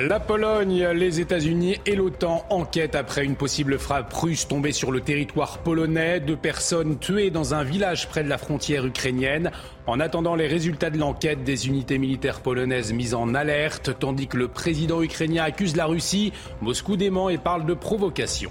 [0.00, 5.00] La Pologne, les États-Unis et l'OTAN enquêtent après une possible frappe russe tombée sur le
[5.00, 6.18] territoire polonais.
[6.18, 9.52] Deux personnes tuées dans un village près de la frontière ukrainienne.
[9.86, 14.36] En attendant les résultats de l'enquête, des unités militaires polonaises mises en alerte, tandis que
[14.36, 16.32] le président ukrainien accuse la Russie.
[16.60, 18.50] Moscou dément et parle de provocation.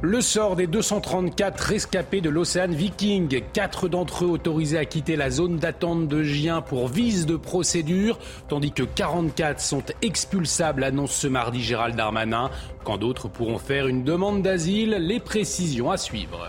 [0.00, 5.28] Le sort des 234 rescapés de l'Océan Viking, quatre d'entre eux autorisés à quitter la
[5.28, 11.26] zone d'attente de Gien pour vise de procédure, tandis que 44 sont expulsables, annonce ce
[11.26, 12.48] mardi Gérald Darmanin,
[12.84, 16.48] quand d'autres pourront faire une demande d'asile, les précisions à suivre.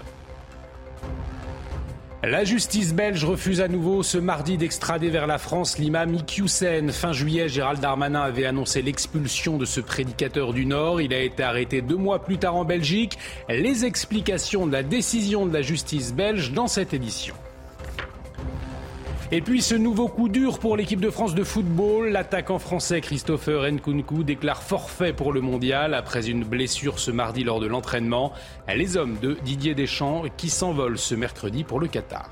[2.21, 6.91] La justice belge refuse à nouveau ce mardi d'extrader vers la France l'imam Iqiyoussen.
[6.91, 10.99] Fin juillet, Gérald Darmanin avait annoncé l'expulsion de ce prédicateur du Nord.
[10.99, 13.17] Il a été arrêté deux mois plus tard en Belgique.
[13.47, 17.35] Les explications de la décision de la justice belge dans cette édition.
[19.31, 22.09] Et puis ce nouveau coup dur pour l'équipe de France de football.
[22.09, 27.59] L'attaquant français Christopher Nkunku déclare forfait pour le mondial après une blessure ce mardi lors
[27.59, 28.33] de l'entraînement.
[28.75, 32.31] Les hommes de Didier Deschamps qui s'envolent ce mercredi pour le Qatar.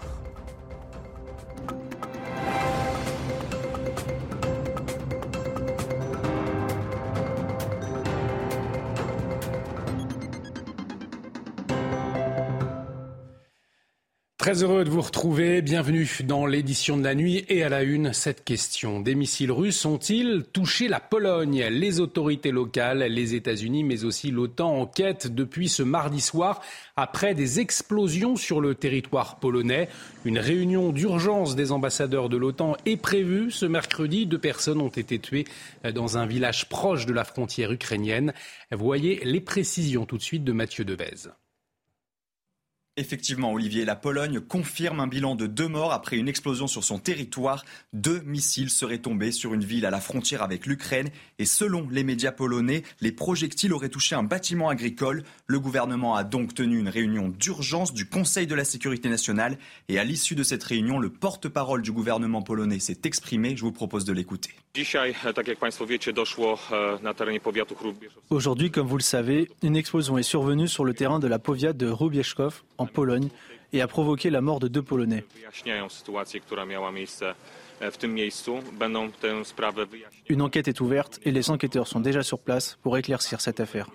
[14.47, 15.61] Très heureux de vous retrouver.
[15.61, 19.01] Bienvenue dans l'édition de la nuit et à la une, cette question.
[19.01, 24.69] Des missiles russes ont-ils touché la Pologne Les autorités locales, les États-Unis, mais aussi l'OTAN
[24.69, 26.61] enquêtent depuis ce mardi soir
[26.95, 29.89] après des explosions sur le territoire polonais?
[30.23, 34.27] Une réunion d'urgence des ambassadeurs de l'OTAN est prévue ce mercredi.
[34.27, 35.43] Deux personnes ont été tuées
[35.93, 38.31] dans un village proche de la frontière ukrainienne.
[38.71, 41.27] Voyez les précisions tout de suite de Mathieu Devez.
[42.99, 46.97] Effectivement, Olivier, la Pologne confirme un bilan de deux morts après une explosion sur son
[46.97, 47.63] territoire.
[47.93, 52.03] Deux missiles seraient tombés sur une ville à la frontière avec l'Ukraine et selon les
[52.03, 55.23] médias polonais, les projectiles auraient touché un bâtiment agricole.
[55.45, 59.59] Le gouvernement a donc tenu une réunion d'urgence du Conseil de la sécurité nationale
[59.89, 63.55] et à l'issue de cette réunion, le porte-parole du gouvernement polonais s'est exprimé.
[63.55, 64.49] Je vous propose de l'écouter.
[68.31, 71.73] Aujourd'hui, comme vous le savez, une explosion est survenue sur le terrain de la Powiat
[71.73, 73.29] de Rubieszków en Pologne
[73.73, 75.25] et a provoqué la mort de deux Polonais.
[80.29, 83.89] Une enquête est ouverte et les enquêteurs sont déjà sur place pour éclaircir cette affaire.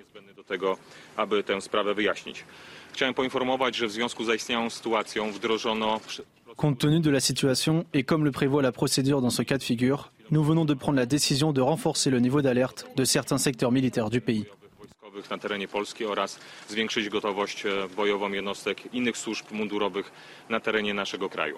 [6.57, 9.63] Compte tenu de la situation et comme le prévoit la procédure dans ce cas de
[9.63, 13.73] figure, nous venons de prendre la décision de renforcer le niveau d'alerte de certains secteurs
[13.73, 14.47] militaires du pays.
[21.29, 21.57] Kraju.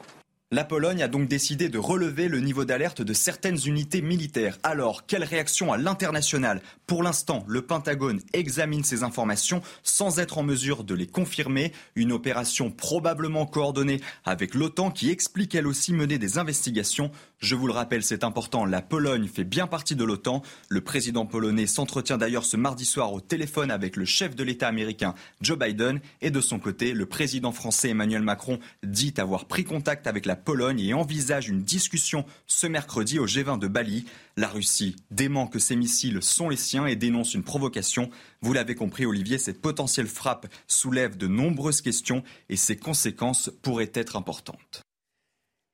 [0.54, 4.58] La Pologne a donc décidé de relever le niveau d'alerte de certaines unités militaires.
[4.62, 6.60] Alors, quelle réaction à l'international?
[6.86, 11.72] Pour l'instant, le Pentagone examine ces informations sans être en mesure de les confirmer.
[11.96, 17.10] Une opération probablement coordonnée avec l'OTAN qui explique elle aussi mener des investigations.
[17.40, 20.40] Je vous le rappelle, c'est important, la Pologne fait bien partie de l'OTAN.
[20.68, 24.68] Le président polonais s'entretient d'ailleurs ce mardi soir au téléphone avec le chef de l'État
[24.68, 26.00] américain Joe Biden.
[26.22, 30.36] Et de son côté, le président français Emmanuel Macron dit avoir pris contact avec la
[30.36, 34.06] Pologne et envisage une discussion ce mercredi au G20 de Bali.
[34.38, 38.10] La Russie dément que ces missiles sont les siens et dénonce une provocation.
[38.40, 43.92] Vous l'avez compris, Olivier, cette potentielle frappe soulève de nombreuses questions et ses conséquences pourraient
[43.94, 44.83] être importantes.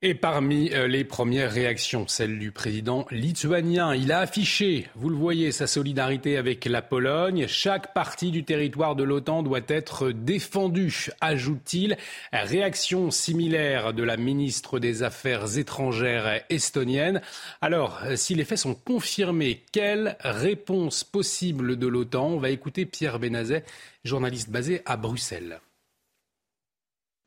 [0.03, 5.51] Et parmi les premières réactions, celle du président lituanien, il a affiché, vous le voyez,
[5.51, 7.45] sa solidarité avec la Pologne.
[7.47, 11.97] Chaque partie du territoire de l'OTAN doit être défendue, ajoute-t-il.
[12.33, 17.21] Réaction similaire de la ministre des Affaires étrangères estonienne.
[17.61, 22.25] Alors, si les faits sont confirmés, quelle réponse possible de l'OTAN?
[22.25, 23.63] On va écouter Pierre Benazet,
[24.03, 25.59] journaliste basé à Bruxelles.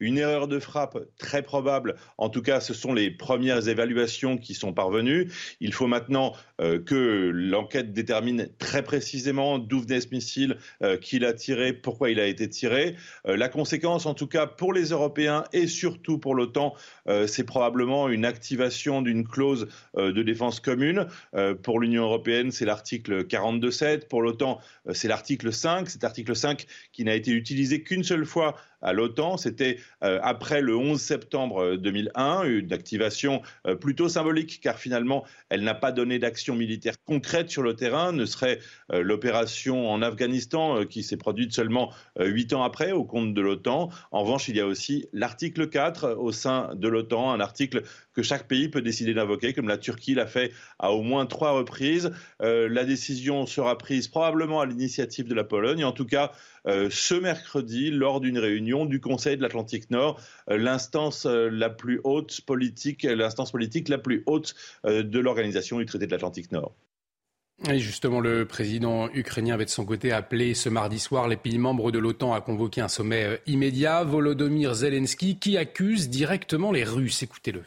[0.00, 1.94] Une erreur de frappe très probable.
[2.18, 5.30] En tout cas, ce sont les premières évaluations qui sont parvenues.
[5.60, 11.18] Il faut maintenant euh, que l'enquête détermine très précisément d'où venait ce missile, euh, qui
[11.18, 12.96] l'a tiré, pourquoi il a été tiré.
[13.26, 16.74] Euh, la conséquence, en tout cas pour les Européens et surtout pour l'OTAN,
[17.26, 21.06] c'est probablement une activation d'une clause de défense commune.
[21.62, 24.08] pour l'Union européenne, c'est l'article 42.7.
[24.08, 24.58] Pour l'OTAN,
[24.92, 25.88] c'est l'article 5.
[25.88, 29.36] Cet article 5 qui n'a été utilisé qu'une seule fois à l'OTAN.
[29.36, 35.24] C'était euh, après le 11 septembre 2001, euh, une activation euh, plutôt symbolique, car finalement,
[35.48, 38.58] elle n'a pas donné d'action militaire concrète sur le terrain, ne serait
[38.92, 41.90] l'opération en Afghanistan qui s'est produite seulement
[42.20, 43.88] huit ans après au compte de l'OTAN.
[44.12, 47.82] En revanche, il y a aussi l'article 4 au sein de l'OTAN, un article
[48.12, 51.52] que chaque pays peut décider d'invoquer, comme la Turquie l'a fait à au moins trois
[51.52, 52.12] reprises.
[52.40, 55.84] la décision sera prise probablement à l'initiative de la Pologne.
[55.84, 56.32] En tout cas,
[56.66, 60.20] ce mercredi lors d'une réunion du Conseil de l'Atlantique Nord,
[60.50, 65.86] euh, l'instance euh, la plus haute politique, l'instance politique la plus haute de l'organisation du
[65.86, 66.74] traité de l'Atlantique Nord.
[67.68, 71.58] Et justement, le président ukrainien avait de son côté appelé ce mardi soir les pays
[71.58, 74.02] membres de l'OTAN à convoquer un sommet immédiat.
[74.02, 77.22] Volodymyr Zelensky qui accuse directement les Russes.
[77.22, 77.62] Écoutez-le.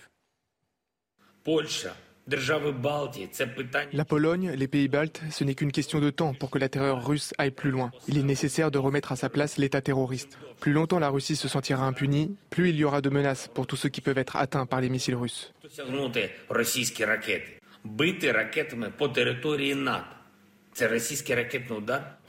[3.93, 7.05] La Pologne, les pays baltes, ce n'est qu'une question de temps pour que la terreur
[7.05, 7.91] russe aille plus loin.
[8.09, 10.37] Il est nécessaire de remettre à sa place l'État terroriste.
[10.59, 13.77] Plus longtemps la Russie se sentira impunie, plus il y aura de menaces pour tous
[13.77, 15.53] ceux qui peuvent être atteints par les missiles russes.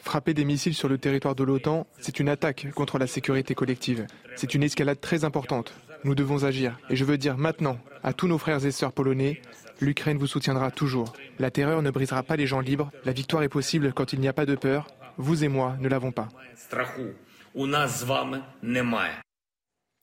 [0.05, 4.06] Frapper des missiles sur le territoire de l'OTAN, c'est une attaque contre la sécurité collective.
[4.37, 5.75] C'est une escalade très importante.
[6.05, 6.79] Nous devons agir.
[6.91, 9.41] Et je veux dire maintenant à tous nos frères et sœurs polonais,
[9.81, 11.12] L'Ukraine vous soutiendra toujours.
[11.39, 12.91] La terreur ne brisera pas les gens libres.
[13.05, 14.89] La victoire est possible quand il n'y a pas de peur.
[15.19, 16.29] Vous et moi ne l'avons pas.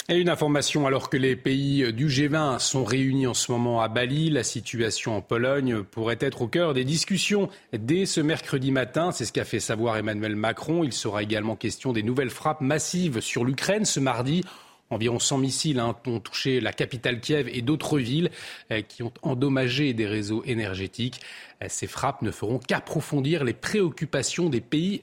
[0.07, 3.88] Et une information, alors que les pays du G20 sont réunis en ce moment à
[3.88, 9.12] Bali, la situation en Pologne pourrait être au cœur des discussions dès ce mercredi matin.
[9.12, 10.83] C'est ce qu'a fait savoir Emmanuel Macron.
[10.83, 14.44] Il sera également question des nouvelles frappes massives sur l'Ukraine ce mardi
[14.91, 18.29] Environ 100 missiles hein, ont touché la capitale Kiev et d'autres villes
[18.71, 21.21] euh, qui ont endommagé des réseaux énergétiques.
[21.63, 25.01] Euh, ces frappes ne feront qu'approfondir les préoccupations des pays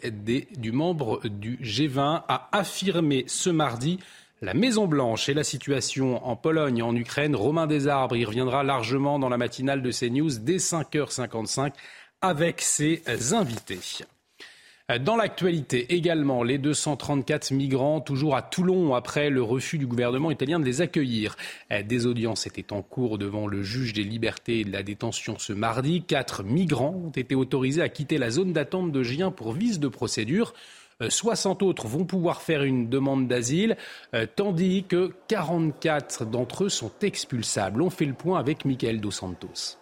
[0.56, 3.98] du membre du G20, a affirmé ce mardi
[4.42, 7.36] la Maison-Blanche et la situation en Pologne et en Ukraine.
[7.36, 11.72] Romain Desarbres y reviendra largement dans la matinale de CNews dès 5h55
[12.20, 13.02] avec ses
[13.32, 13.78] invités.
[15.00, 20.58] Dans l'actualité également, les 234 migrants toujours à Toulon après le refus du gouvernement italien
[20.60, 21.36] de les accueillir.
[21.84, 25.52] Des audiences étaient en cours devant le juge des libertés et de la détention ce
[25.52, 26.02] mardi.
[26.02, 29.88] Quatre migrants ont été autorisés à quitter la zone d'attente de Gien pour vice de
[29.88, 30.52] procédure.
[31.08, 33.76] 60 autres vont pouvoir faire une demande d'asile,
[34.36, 37.82] tandis que 44 d'entre eux sont expulsables.
[37.82, 39.78] On fait le point avec Michael Dos Santos.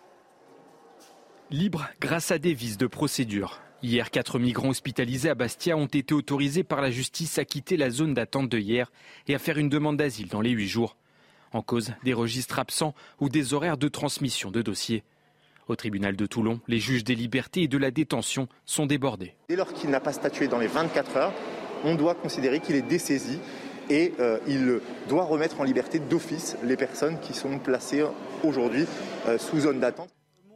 [1.51, 3.61] Libre grâce à des vices de procédure.
[3.83, 7.89] Hier, quatre migrants hospitalisés à Bastia ont été autorisés par la justice à quitter la
[7.89, 8.93] zone d'attente de hier
[9.27, 10.99] et à faire une demande d'asile dans les huit jours.
[11.55, 15.03] En cause des registres absents ou des horaires de transmission de dossiers.
[15.67, 19.35] Au tribunal de Toulon, les juges des libertés et de la détention sont débordés.
[19.49, 21.33] Dès lors qu'il n'a pas statué dans les 24 heures,
[21.83, 23.39] on doit considérer qu'il est dessaisi
[23.89, 28.05] et euh, il doit remettre en liberté d'office les personnes qui sont placées
[28.45, 28.85] aujourd'hui
[29.27, 30.11] euh, sous zone d'attente.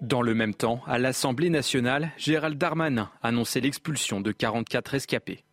[0.05, 5.45] Dans le même temps, à l'Assemblée nationale, Gérald Darmanin annonçait l'expulsion de 44 rescapés.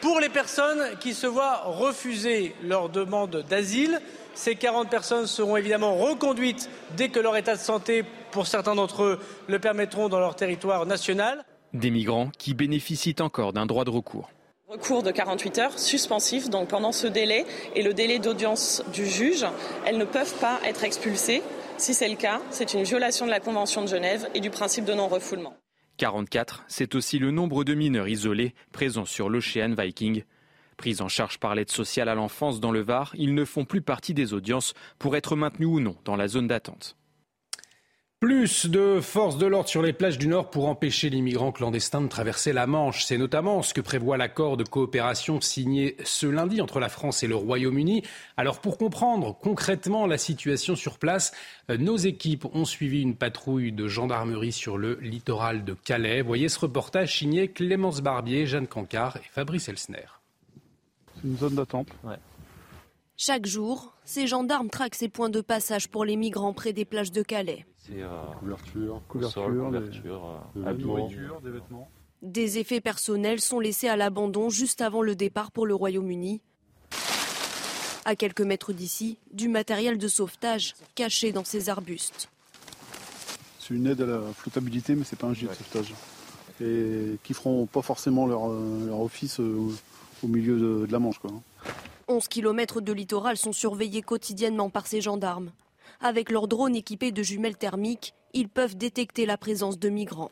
[0.00, 4.00] Pour les personnes qui se voient refuser leur demande d'asile,
[4.34, 9.02] ces 40 personnes seront évidemment reconduites dès que leur état de santé, pour certains d'entre
[9.02, 11.44] eux, le permettront dans leur territoire national.
[11.72, 14.30] Des migrants qui bénéficient encore d'un droit de recours.
[14.68, 17.44] Recours de 48 heures suspensif, donc pendant ce délai
[17.74, 19.44] et le délai d'audience du juge,
[19.84, 21.42] elles ne peuvent pas être expulsées.
[21.84, 24.86] Si c'est le cas, c'est une violation de la Convention de Genève et du principe
[24.86, 25.54] de non-refoulement.
[25.98, 30.24] 44, c'est aussi le nombre de mineurs isolés présents sur l'Ocean Viking.
[30.78, 33.82] Pris en charge par l'aide sociale à l'enfance dans le Var, ils ne font plus
[33.82, 36.96] partie des audiences pour être maintenus ou non dans la zone d'attente.
[38.24, 42.00] Plus de forces de l'ordre sur les plages du Nord pour empêcher les migrants clandestins
[42.00, 43.04] de traverser la Manche.
[43.04, 47.26] C'est notamment ce que prévoit l'accord de coopération signé ce lundi entre la France et
[47.26, 48.02] le Royaume-Uni.
[48.38, 51.32] Alors pour comprendre concrètement la situation sur place,
[51.68, 56.22] euh, nos équipes ont suivi une patrouille de gendarmerie sur le littoral de Calais.
[56.22, 60.06] Voyez ce reportage signé Clémence Barbier, Jeanne Cancard et Fabrice Elsner.
[61.14, 61.88] C'est une zone d'attente.
[63.18, 67.12] Chaque jour, ces gendarmes traquent ces points de passage pour les migrants près des plages
[67.12, 67.66] de Calais.
[67.86, 71.90] C'est euh, couverture, couverture, des, des vêtements.
[72.22, 76.40] Des effets personnels sont laissés à l'abandon juste avant le départ pour le Royaume-Uni.
[78.06, 82.30] À quelques mètres d'ici, du matériel de sauvetage caché dans ces arbustes.
[83.58, 85.94] C'est une aide à la flottabilité, mais c'est pas un gilet de sauvetage.
[86.62, 89.68] Et qui feront pas forcément leur, euh, leur office euh,
[90.22, 91.18] au milieu de, de la Manche.
[91.18, 91.32] Quoi.
[92.08, 95.50] 11 km de littoral sont surveillés quotidiennement par ces gendarmes.
[96.06, 100.30] Avec leurs drones équipés de jumelles thermiques, ils peuvent détecter la présence de migrants.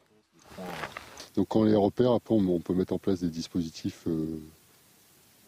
[1.35, 4.38] Donc quand on les repère, après on peut mettre en place des dispositifs euh,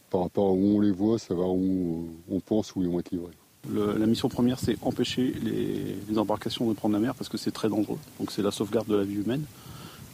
[0.09, 3.11] par rapport à où on les voit, savoir où on pense où ils vont être
[3.11, 3.35] livrés.
[3.69, 7.37] Le- la mission première, c'est empêcher les, les embarcations de prendre la mer parce que
[7.37, 7.99] c'est très dangereux.
[8.19, 9.45] Donc c'est la sauvegarde de la vie humaine.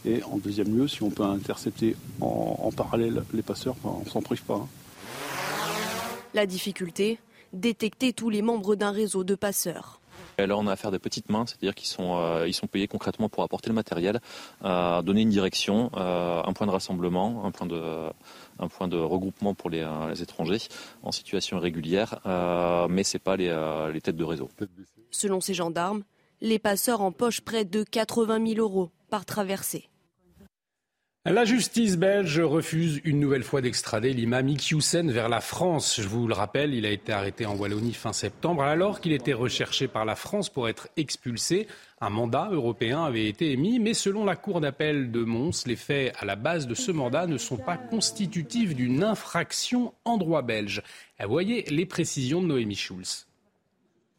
[0.03, 4.09] Et en deuxième lieu, si on peut intercepter en, en parallèle les passeurs, ben, on
[4.09, 4.55] s'en prive pas.
[4.55, 4.67] hein.
[6.33, 7.17] La difficulté
[7.53, 9.99] Détecter tous les membres d'un réseau de passeurs.
[10.41, 12.87] Et Là, on a affaire à des petites mains, c'est-à-dire qu'ils sont, euh, sont payés
[12.87, 14.19] concrètement pour apporter le matériel,
[14.63, 19.81] euh, donner une direction, euh, un point de rassemblement, un point de, regroupement pour les,
[19.81, 20.61] euh, étrangers
[21.03, 24.49] en situation irrégulière, euh, mais c'est pas les, euh, les têtes de réseau.
[25.11, 26.03] Selon ces gendarmes,
[26.41, 29.90] les passeurs empochent près de 80 000 euros par traversée.
[31.25, 36.01] La justice belge refuse une nouvelle fois d'extrader l'imam Iqiyoussen vers la France.
[36.01, 39.31] Je vous le rappelle, il a été arrêté en Wallonie fin septembre alors qu'il était
[39.31, 41.67] recherché par la France pour être expulsé.
[42.01, 46.11] Un mandat européen avait été émis, mais selon la Cour d'appel de Mons, les faits
[46.17, 50.81] à la base de ce mandat ne sont pas constitutifs d'une infraction en droit belge.
[51.23, 53.27] Voyez les précisions de Noémie Schulz.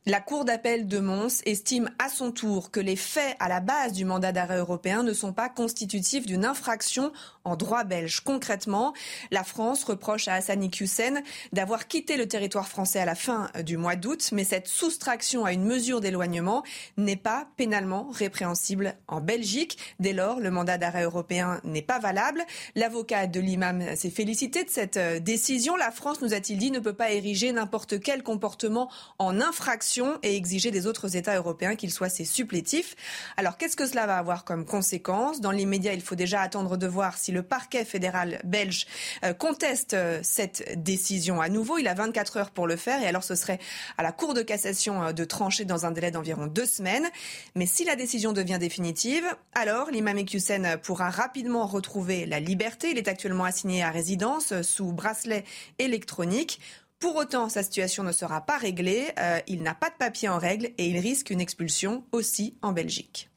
[0.05, 3.93] La Cour d'appel de Mons estime à son tour que les faits à la base
[3.93, 7.13] du mandat d'arrêt européen ne sont pas constitutifs d'une infraction
[7.45, 8.21] en droit belge.
[8.21, 8.93] Concrètement,
[9.31, 11.23] la France reproche à Hassani Hussein
[11.53, 15.53] d'avoir quitté le territoire français à la fin du mois d'août, mais cette soustraction à
[15.53, 16.63] une mesure d'éloignement
[16.97, 19.79] n'est pas pénalement répréhensible en Belgique.
[20.01, 22.45] Dès lors, le mandat d'arrêt européen n'est pas valable.
[22.75, 25.77] L'avocat de l'imam s'est félicité de cette euh, décision.
[25.77, 30.37] La France, nous a-t-il dit, ne peut pas ériger n'importe quel comportement en infraction et
[30.37, 32.95] exiger des autres États européens qu'ils soient ses supplétifs.
[33.37, 35.41] Alors qu'est-ce que cela va avoir comme conséquence?
[35.41, 38.87] Dans l'immédiat, il faut déjà attendre de voir si le parquet fédéral belge
[39.25, 41.79] euh, conteste euh, cette décision à nouveau.
[41.79, 43.59] Il a 24 heures pour le faire et alors ce serait
[43.99, 47.09] à la Cour de cassation euh, de trancher dans un délai d'environ deux semaines.
[47.57, 49.25] Mais si la décision devient définitive,
[49.55, 52.91] alors l'imam Hussein pourra rapidement retrouver la liberté.
[52.91, 55.45] Il est actuellement assigné à résidence sous bracelet
[55.79, 56.61] électronique.
[56.99, 59.09] Pour autant, sa situation ne sera pas réglée.
[59.49, 63.32] Il n'a pas de papier en règle et il risque une expulsion aussi en Belgique.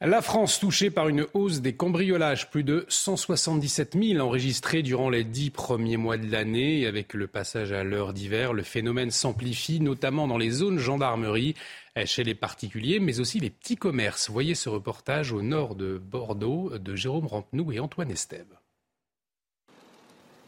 [0.00, 5.24] La France touchée par une hausse des cambriolages, plus de 177 000 enregistrés durant les
[5.24, 6.86] dix premiers mois de l'année.
[6.86, 11.56] Avec le passage à l'heure d'hiver, le phénomène s'amplifie, notamment dans les zones gendarmerie,
[12.04, 14.30] chez les particuliers, mais aussi les petits commerces.
[14.30, 18.56] Voyez ce reportage au nord de Bordeaux de Jérôme Rampenou et Antoine Estève.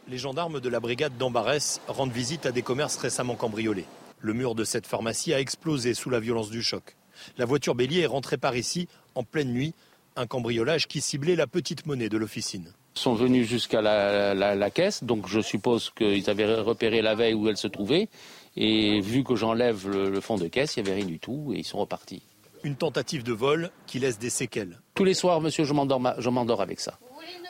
[0.06, 3.86] Les gendarmes de la brigade d'Ambarès rendent visite à des commerces récemment cambriolés.
[4.20, 6.94] Le mur de cette pharmacie a explosé sous la violence du choc.
[7.38, 9.74] La voiture bélier est rentrée par ici en pleine nuit,
[10.16, 12.72] un cambriolage qui ciblait la petite monnaie de l'officine.
[12.94, 17.34] sont venus jusqu'à la, la- la caisse, donc je suppose qu'ils avaient repéré la veille
[17.34, 18.08] où elle se trouvait.
[18.56, 21.52] Et vu que j'enlève le, le fond de caisse, il n'y avait rien du tout
[21.54, 22.22] et ils sont repartis.
[22.64, 24.80] Une tentative de vol qui laisse des séquelles.
[24.94, 26.98] Tous les soirs, monsieur, je m'endors, avec ça.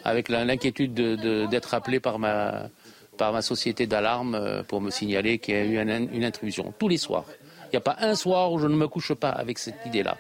[0.05, 2.69] Avec l'inquiétude de- de- d'être appelé par ma,
[3.17, 6.73] par ma société d'alarme euh, pour me signaler qu'il y a eu un- une intrusion.
[6.79, 7.25] Tous les soirs.
[7.73, 10.17] Il n'y a pas un soir où je ne me couche pas avec cette idée-là.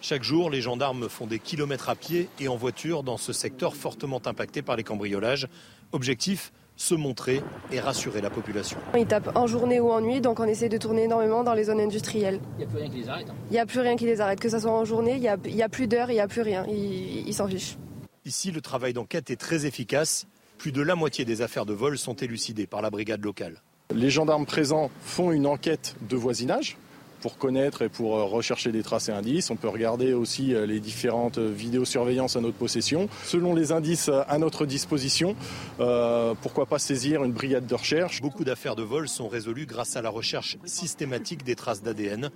[0.00, 3.74] Chaque jour, les gendarmes font des kilomètres à pied et en voiture dans ce secteur
[3.74, 5.48] fortement impacté par les cambriolages.
[5.92, 8.78] Objectif se montrer et rassurer la population.
[8.96, 11.64] Ils tapent en journée ou en nuit, donc on essaie de tourner énormément dans les
[11.64, 12.40] zones industrielles.
[12.58, 13.28] Il n'y a plus rien qui les arrête.
[13.30, 13.34] hein.
[13.50, 15.28] Il n'y a plus rien qui les arrête, que ce soit en journée, il n'y
[15.28, 16.64] a, a plus d'heures, il n'y a plus rien.
[16.68, 17.76] Ils ils s'en fichent.
[18.24, 20.26] Ici, le travail d'enquête est très efficace.
[20.58, 23.60] Plus de la moitié des affaires de vol sont élucidées par la brigade locale.
[23.94, 26.78] Les gendarmes présents font une enquête de voisinage
[27.22, 29.50] pour connaître et pour euh, rechercher des traces et indices.
[29.50, 33.08] On peut regarder aussi euh, les différentes euh, vidéosurveillances à notre possession.
[33.24, 35.36] Selon les indices à notre disposition,
[35.80, 38.20] euh, pourquoi pas saisir une brigade de recherche?
[38.20, 42.30] Beaucoup d'affaires de vol sont résolues grâce à la recherche systématique des traces d'ADN,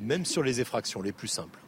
[0.00, 1.60] même sur les effractions les plus simples.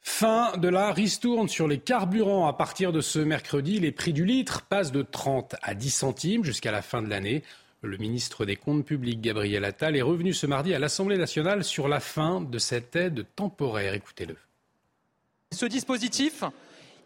[0.00, 2.46] Fin de la ristourne sur les carburants.
[2.46, 6.44] À partir de ce mercredi, les prix du litre passent de 30 à 10 centimes
[6.44, 7.42] jusqu'à la fin de l'année.
[7.82, 11.86] Le ministre des Comptes publics, Gabriel Attal, est revenu ce mardi à l'Assemblée nationale sur
[11.86, 13.94] la fin de cette aide temporaire.
[13.94, 14.36] Écoutez-le.
[15.52, 16.42] Ce dispositif,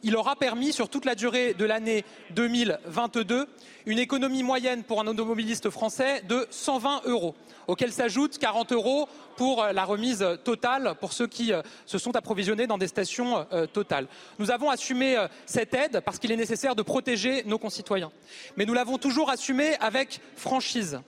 [0.02, 3.46] il aura permis sur toute la durée de l'année 2022
[3.86, 7.34] une économie moyenne pour un automobiliste français de 120 euros,
[7.66, 12.66] auquel s'ajoutent 40 euros pour la remise totale pour ceux qui euh, se sont approvisionnés
[12.66, 14.06] dans des stations euh, totales.
[14.38, 18.12] Nous avons assumé euh, cette aide parce qu'il est nécessaire de protéger nos concitoyens.
[18.56, 21.00] Mais nous l'avons toujours assumée avec franchise.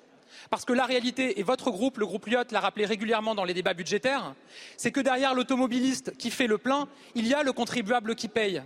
[0.51, 3.55] Parce que la réalité, et votre groupe, le groupe Lyot, l'a rappelé régulièrement dans les
[3.55, 4.35] débats budgétaires,
[4.77, 8.63] c'est que derrière l'automobiliste qui fait le plein, il y a le contribuable qui paye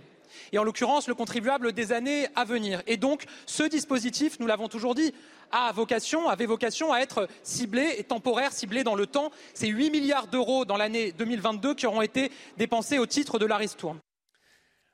[0.51, 2.81] et en l'occurrence le contribuable des années à venir.
[2.87, 5.13] Et donc ce dispositif, nous l'avons toujours dit,
[5.51, 9.31] avait vocation à être ciblé et temporaire, ciblé dans le temps.
[9.53, 13.57] C'est 8 milliards d'euros dans l'année 2022 qui auront été dépensés au titre de la
[13.57, 13.99] ristourne.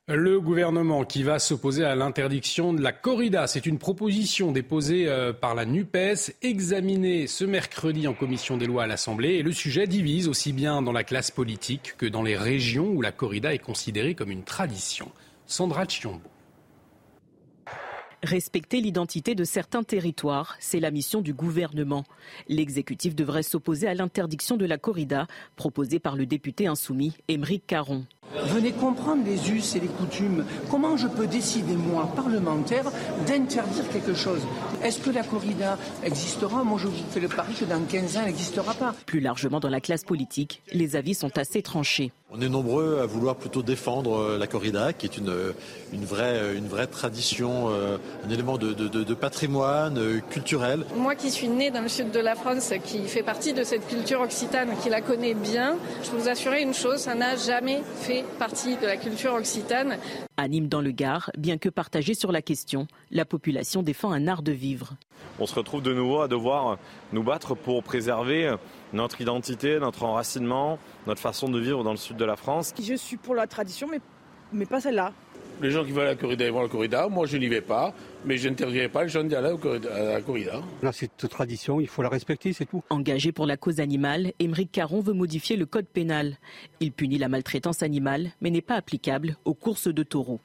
[0.07, 5.33] Le gouvernement qui va s'opposer à l'interdiction de la corrida, c'est une proposition déposée euh,
[5.33, 9.38] par la NUPES, examinée ce mercredi en commission des lois à l'Assemblée.
[9.38, 13.01] Et le sujet divise aussi bien dans la classe politique que dans les régions où
[13.01, 15.12] la corrida est considérée comme une tradition.
[15.47, 16.35] Sandra Chiombo.
[18.25, 22.05] Respecter l'identité de certains territoires, c'est la mission du gouvernement.
[22.48, 28.03] L'exécutif devrait s'opposer à l'interdiction de la corrida proposée par le député insoumis Émeric Caron.
[28.48, 30.44] Venez comprendre les us et les coutumes.
[30.72, 32.91] Comment je peux décider, moi, parlementaire,
[33.27, 34.41] d'interdire quelque chose
[34.84, 36.63] Est-ce que la corrida existera?
[36.63, 38.96] Moi, je vous fais le pari que dans 15 ans, elle n'existera pas.
[39.05, 42.12] Plus largement dans la classe politique, les avis sont assez tranchés.
[42.32, 45.34] On est nombreux à vouloir plutôt défendre euh, la corrida, qui est une,
[45.94, 50.86] une, vraie, euh, une vraie tradition, euh, un élément de, de, de patrimoine culturel.
[50.98, 53.88] Moi qui suis née dans le sud de la France, qui fait partie de cette
[53.88, 57.82] culture occitane, qui la connaît bien, je peux vous assurer une chose, ça n'a jamais
[58.01, 59.98] fait partie de la culture occitane.
[60.38, 64.42] Anime dans le Gard, bien que partagée sur la question, la population défend un art
[64.42, 64.94] de vivre.
[65.39, 66.77] On se retrouve de nouveau à devoir
[67.13, 68.56] nous battre pour préserver
[68.94, 70.77] notre identité, notre enracinement,
[71.08, 72.74] notre façon de vivre dans le sud de la France.
[72.82, 74.01] Je suis pour la tradition, mais,
[74.51, 75.13] mais pas celle-là.
[75.62, 77.07] Les gens qui veulent la corrida, ils vont à la corrida.
[77.07, 77.93] Moi, je n'y vais pas,
[78.25, 79.55] mais je n'interdirai pas les gens d'aller
[79.93, 80.62] à la corrida.
[80.83, 82.83] Là, cette tradition, il faut la respecter, c'est tout.
[82.89, 86.38] Engagé pour la cause animale, Émeric Caron veut modifier le code pénal.
[86.81, 90.41] Il punit la maltraitance animale, mais n'est pas applicable aux courses de taureaux.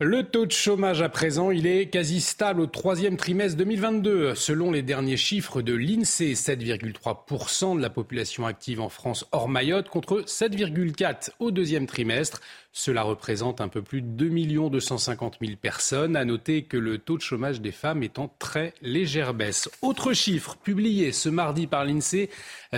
[0.00, 4.34] Le taux de chômage à présent, il est quasi stable au troisième trimestre 2022.
[4.34, 9.88] Selon les derniers chiffres de l'INSEE, 7,3% de la population active en France hors Mayotte
[9.88, 12.40] contre 7,4% au deuxième trimestre.
[12.76, 16.16] Cela représente un peu plus de 2 250 000 personnes.
[16.16, 19.70] À noter que le taux de chômage des femmes est en très légère baisse.
[19.80, 22.30] Autre chiffre publié ce mardi par l'INSEE,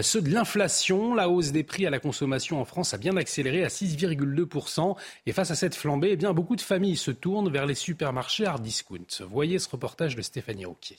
[0.03, 1.15] ceux de l'inflation.
[1.15, 4.97] La hausse des prix à la consommation en France a bien accéléré à 6,2%.
[5.25, 8.45] Et face à cette flambée, eh bien, beaucoup de familles se tournent vers les supermarchés
[8.45, 9.25] hard discount.
[9.31, 10.99] Voyez ce reportage de Stéphanie Rouquier.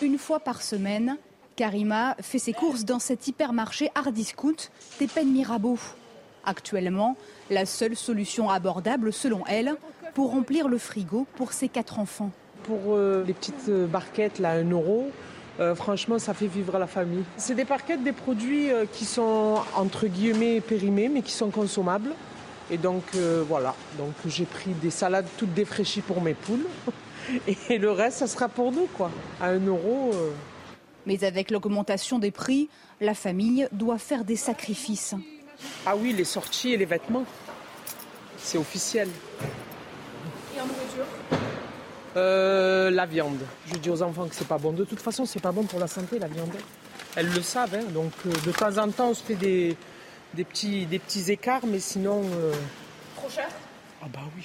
[0.00, 1.18] Une fois par semaine,
[1.56, 5.78] Karima fait ses courses dans cet hypermarché hard discount des peines Mirabeau.
[6.44, 7.16] Actuellement,
[7.50, 9.76] la seule solution abordable, selon elle,
[10.14, 12.30] pour remplir le frigo pour ses quatre enfants.
[12.64, 15.10] Pour euh, les petites euh, barquettes, là, 1 euro,
[15.60, 17.24] euh, franchement, ça fait vivre la famille.
[17.36, 22.10] C'est des barquettes, des produits qui sont entre guillemets périmés, mais qui sont consommables.
[22.70, 23.02] Et donc
[23.48, 26.66] voilà, donc j'ai pris des salades toutes défraîchies pour mes poules.
[27.68, 29.10] Et le reste, ça sera pour nous, quoi.
[29.40, 30.12] À 1 euro.
[31.04, 32.68] Mais avec l'augmentation des prix,
[33.00, 35.14] la famille doit faire des sacrifices.
[35.86, 37.24] Ah oui, les sorties et les vêtements.
[38.38, 39.08] C'est officiel.
[40.56, 41.06] Et en nourriture
[42.16, 43.40] euh, La viande.
[43.66, 44.72] Je dis aux enfants que c'est pas bon.
[44.72, 46.52] De toute façon, c'est pas bon pour la santé, la viande.
[47.16, 47.74] Elles le savent.
[47.74, 47.84] Hein.
[47.92, 49.76] Donc, euh, de temps en temps, on se fait des,
[50.34, 52.22] des, petits, des petits écarts, mais sinon.
[52.34, 52.52] Euh,
[53.16, 53.48] Trop cher
[54.02, 54.44] Ah, bah oui.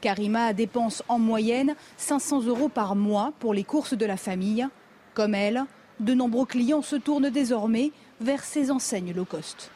[0.00, 4.66] Karima dépense en moyenne 500 euros par mois pour les courses de la famille.
[5.14, 5.64] Comme elle,
[6.00, 9.70] de nombreux clients se tournent désormais vers ces enseignes low cost.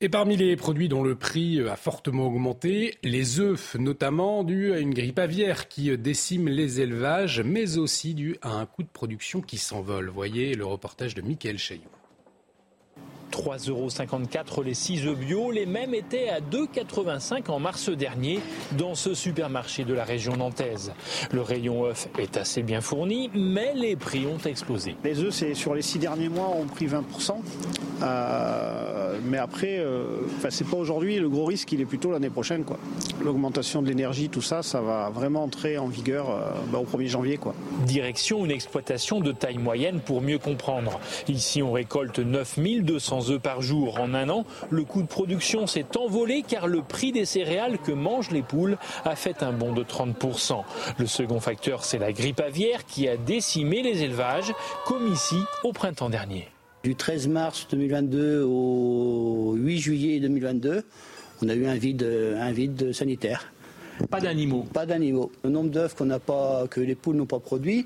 [0.00, 4.78] Et parmi les produits dont le prix a fortement augmenté, les œufs, notamment dus à
[4.78, 9.40] une grippe aviaire qui décime les élevages, mais aussi dû à un coût de production
[9.40, 10.08] qui s'envole.
[10.08, 11.90] Voyez le reportage de Michael Chaillot.
[13.32, 15.50] 3,54 euros les 6 œufs bio.
[15.50, 18.38] Les mêmes étaient à 2,85 en mars dernier
[18.78, 20.92] dans ce supermarché de la région nantaise.
[21.32, 24.94] Le rayon œuf est assez bien fourni, mais les prix ont explosé.
[25.02, 27.34] Les œufs, c'est sur les 6 derniers mois, ont pris 20%.
[28.02, 30.04] Euh, mais après, euh,
[30.50, 31.18] c'est pas aujourd'hui.
[31.18, 32.64] Le gros risque, il est plutôt l'année prochaine.
[33.22, 37.08] L'augmentation de l'énergie, tout ça, ça va vraiment entrer en vigueur euh, bah, au 1er
[37.08, 37.36] janvier.
[37.36, 37.54] Quoi.
[37.84, 41.00] Direction une exploitation de taille moyenne pour mieux comprendre.
[41.28, 45.96] Ici, on récolte 9200 œufs par jour en un an, le coût de production s'est
[45.96, 49.82] envolé car le prix des céréales que mangent les poules a fait un bond de
[49.82, 50.62] 30%.
[50.98, 54.52] Le second facteur, c'est la grippe aviaire qui a décimé les élevages,
[54.86, 56.48] comme ici au printemps dernier.
[56.84, 60.84] Du 13 mars 2022 au 8 juillet 2022,
[61.42, 63.52] on a eu un vide, un vide sanitaire.
[64.10, 64.64] Pas d'animaux.
[64.72, 65.32] Pas d'animaux.
[65.42, 67.84] Le nombre d'œufs qu'on n'a pas, que les poules n'ont pas produit,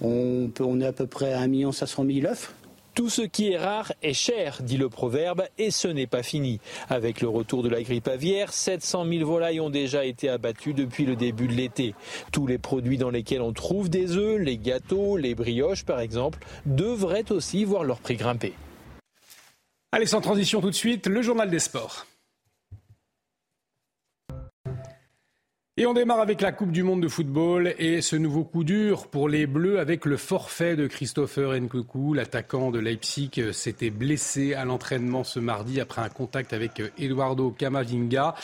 [0.00, 2.54] on, peut, on est à peu près à 1 500 000 œufs
[2.98, 6.58] Tout ce qui est rare est cher, dit le proverbe, et ce n'est pas fini.
[6.88, 11.04] Avec le retour de la grippe aviaire, 700 000 volailles ont déjà été abattues depuis
[11.04, 11.94] le début de l'été.
[12.32, 16.40] Tous les produits dans lesquels on trouve des œufs, les gâteaux, les brioches par exemple,
[16.66, 18.52] devraient aussi voir leur prix grimper.
[19.92, 22.07] Allez, sans transition tout de suite, le journal des sports.
[25.80, 29.06] Et on démarre avec la Coupe du Monde de football et ce nouveau coup dur
[29.06, 32.14] pour les Bleus avec le forfait de Christopher Nkunku.
[32.14, 38.34] L'attaquant de Leipzig s'était blessé à l'entraînement ce mardi après un contact avec Eduardo Camavinga.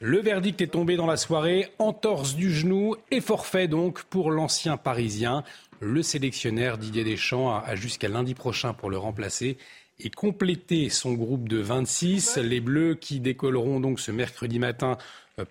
[0.00, 4.76] Le verdict est tombé dans la soirée, entorse du genou et forfait donc pour l'ancien
[4.76, 5.44] Parisien.
[5.78, 9.58] Le sélectionneur Didier Deschamps a jusqu'à lundi prochain pour le remplacer
[10.00, 12.38] et compléter son groupe de 26.
[12.38, 14.98] Les Bleus qui décolleront donc ce mercredi matin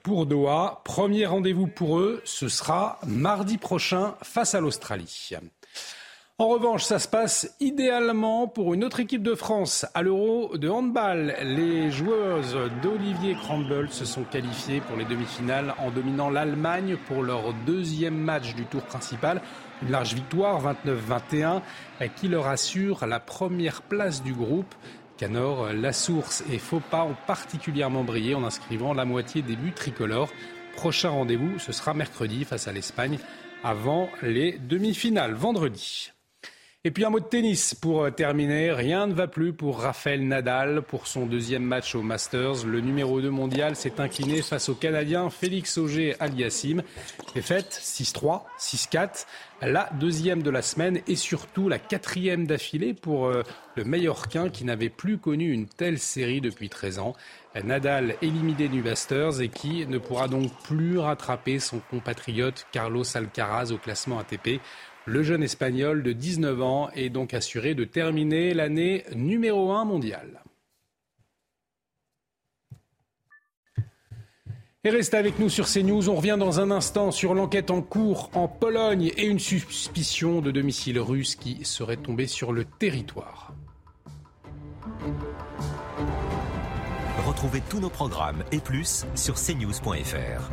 [0.03, 0.81] pour Doha.
[0.83, 5.31] Premier rendez-vous pour eux, ce sera mardi prochain face à l'Australie.
[6.41, 10.69] En revanche, ça se passe idéalement pour une autre équipe de France à l'Euro de
[10.69, 11.35] handball.
[11.43, 17.53] Les joueuses d'Olivier Crumble se sont qualifiées pour les demi-finales en dominant l'Allemagne pour leur
[17.65, 19.41] deuxième match du tour principal.
[19.81, 21.61] Une large victoire, 29-21,
[22.15, 24.73] qui leur assure la première place du groupe.
[25.19, 30.31] Canor, La Source et Faupas ont particulièrement brillé en inscrivant la moitié des buts tricolores.
[30.77, 33.19] Prochain rendez-vous, ce sera mercredi face à l'Espagne
[33.61, 36.13] avant les demi-finales, vendredi.
[36.85, 38.71] Et puis un mot de tennis pour euh, terminer.
[38.71, 42.65] Rien ne va plus pour Rafael Nadal pour son deuxième match au Masters.
[42.65, 46.81] Le numéro 2 mondial s'est incliné face au Canadien Félix Auger Aliassim.
[47.35, 49.25] Défaite 6-3, 6-4.
[49.61, 53.43] La deuxième de la semaine et surtout la quatrième d'affilée pour euh,
[53.75, 57.13] le Mallorquin qui n'avait plus connu une telle série depuis 13 ans.
[57.61, 63.71] Nadal éliminé du Masters et qui ne pourra donc plus rattraper son compatriote Carlos Alcaraz
[63.71, 64.61] au classement ATP.
[65.09, 70.43] Le jeune Espagnol de 19 ans est donc assuré de terminer l'année numéro 1 mondiale.
[74.83, 76.09] Et restez avec nous sur CNews.
[76.09, 80.51] On revient dans un instant sur l'enquête en cours en Pologne et une suspicion de
[80.51, 83.55] domicile russe qui serait tombée sur le territoire.
[87.25, 90.51] Retrouvez tous nos programmes et plus sur cnews.fr.